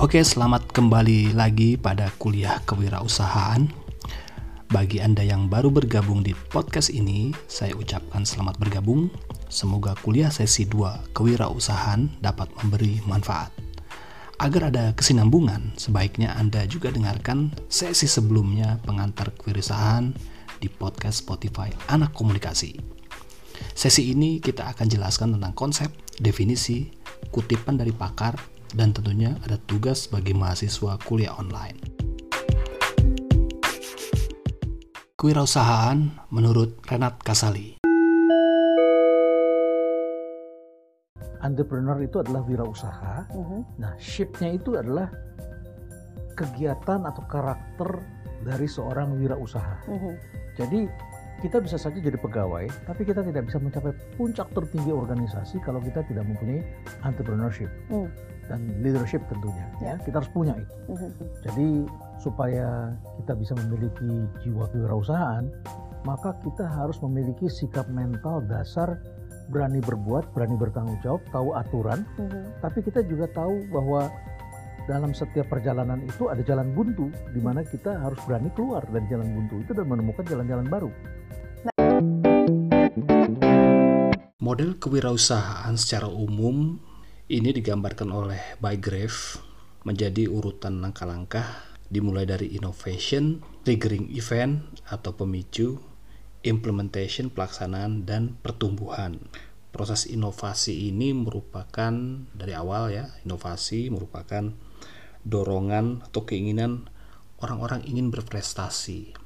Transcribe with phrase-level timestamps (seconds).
[0.00, 3.68] Oke, selamat kembali lagi pada kuliah kewirausahaan.
[4.72, 9.12] Bagi Anda yang baru bergabung di podcast ini, saya ucapkan selamat bergabung.
[9.52, 13.52] Semoga kuliah sesi 2 kewirausahaan dapat memberi manfaat.
[14.40, 20.16] Agar ada kesinambungan, sebaiknya Anda juga dengarkan sesi sebelumnya pengantar kewirausahaan
[20.64, 22.72] di podcast Spotify Anak Komunikasi.
[23.76, 26.88] Sesi ini kita akan jelaskan tentang konsep, definisi,
[27.28, 31.78] kutipan dari pakar, dan tentunya ada tugas bagi mahasiswa kuliah online.
[35.20, 37.84] Kewirausahaan menurut Renat Kasali.
[41.44, 43.28] Entrepreneur itu adalah wirausaha.
[43.32, 43.62] Uh -huh.
[43.76, 45.12] Nah, shape-nya itu adalah
[46.36, 48.00] kegiatan atau karakter
[48.44, 49.84] dari seorang wirausaha.
[49.88, 50.14] Uh -huh.
[50.56, 50.88] Jadi
[51.40, 56.04] kita bisa saja jadi pegawai, tapi kita tidak bisa mencapai puncak tertinggi organisasi kalau kita
[56.06, 56.60] tidak mempunyai
[57.02, 58.08] entrepreneurship mm.
[58.52, 59.66] dan leadership tentunya.
[59.80, 59.96] Yeah.
[59.96, 60.74] Ya, kita harus punya itu.
[60.86, 61.10] Mm -hmm.
[61.48, 61.68] Jadi
[62.20, 62.92] supaya
[63.24, 64.12] kita bisa memiliki
[64.44, 65.44] jiwa kewirausahaan,
[66.04, 69.00] maka kita harus memiliki sikap mental dasar
[69.50, 72.44] berani berbuat, berani bertanggung jawab, tahu aturan, mm -hmm.
[72.62, 74.06] tapi kita juga tahu bahwa
[74.90, 79.30] dalam setiap perjalanan itu ada jalan buntu di mana kita harus berani keluar dari jalan
[79.30, 80.90] buntu itu dan menemukan jalan-jalan baru.
[84.42, 86.74] Model kewirausahaan secara umum
[87.30, 89.38] ini digambarkan oleh Bygrave
[89.86, 91.46] menjadi urutan langkah-langkah
[91.86, 95.78] dimulai dari innovation, triggering event atau pemicu,
[96.42, 99.22] implementation pelaksanaan dan pertumbuhan.
[99.70, 101.94] Proses inovasi ini merupakan
[102.34, 104.50] dari awal ya, inovasi merupakan
[105.24, 106.88] dorongan atau keinginan
[107.40, 109.16] orang-orang ingin berprestasi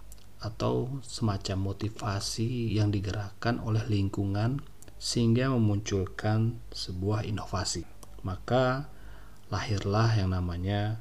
[0.44, 4.60] atau semacam motivasi yang digerakkan oleh lingkungan
[5.00, 7.84] sehingga memunculkan sebuah inovasi.
[8.24, 8.88] Maka
[9.48, 11.00] lahirlah yang namanya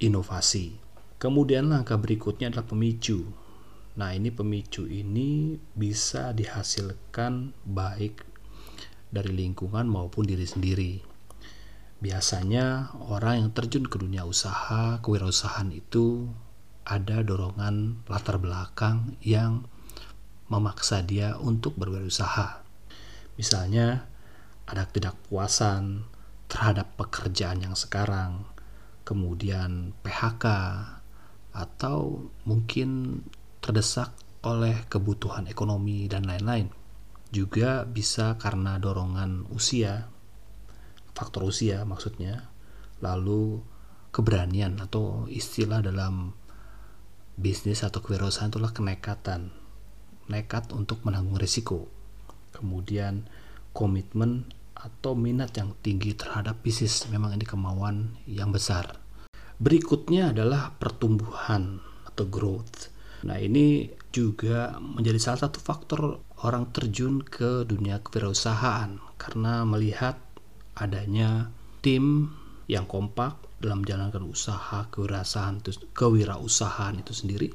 [0.00, 0.76] inovasi.
[1.18, 3.26] Kemudian langkah berikutnya adalah pemicu.
[3.98, 8.22] Nah, ini pemicu ini bisa dihasilkan baik
[9.10, 11.07] dari lingkungan maupun diri sendiri.
[11.98, 16.30] Biasanya orang yang terjun ke dunia usaha, kewirausahaan itu
[16.86, 19.66] ada dorongan latar belakang yang
[20.46, 22.62] memaksa dia untuk berwirausaha.
[23.34, 24.06] Misalnya,
[24.70, 26.06] ada ketidakpuasan
[26.46, 28.46] terhadap pekerjaan yang sekarang,
[29.02, 30.44] kemudian PHK,
[31.50, 33.20] atau mungkin
[33.58, 34.14] terdesak
[34.46, 36.70] oleh kebutuhan ekonomi dan lain-lain.
[37.34, 40.08] Juga bisa karena dorongan usia,
[41.18, 42.46] faktor usia maksudnya,
[43.02, 43.58] lalu
[44.14, 46.30] keberanian atau istilah dalam
[47.34, 49.50] bisnis atau kewirausahaan itulah kenekatan.
[50.30, 51.88] Nekat untuk menanggung risiko
[52.58, 53.28] kemudian
[53.70, 58.98] komitmen atau minat yang tinggi terhadap bisnis memang ini kemauan yang besar.
[59.58, 62.94] Berikutnya adalah pertumbuhan atau growth.
[63.26, 70.14] Nah, ini juga menjadi salah satu faktor orang terjun ke dunia kewirausahaan karena melihat
[70.78, 71.50] adanya
[71.82, 72.30] tim
[72.70, 77.48] yang kompak dalam menjalankan usaha kewirausahaan itu, kewirausahaan itu sendiri.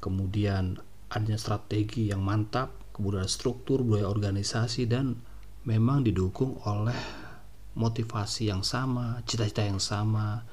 [0.00, 0.80] Kemudian
[1.12, 5.16] adanya strategi yang mantap kemudian struktur budaya organisasi dan
[5.64, 6.96] memang didukung oleh
[7.72, 10.44] motivasi yang sama, cita-cita yang sama,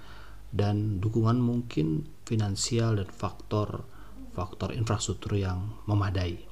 [0.49, 3.85] dan dukungan mungkin finansial dan faktor
[4.33, 6.48] faktor infrastruktur yang memadai.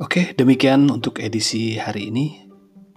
[0.00, 2.48] Oke, demikian untuk edisi hari ini.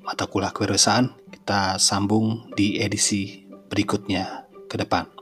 [0.08, 5.13] Mata kuliah kewirausahaan kita sambung di edisi berikutnya ke depan.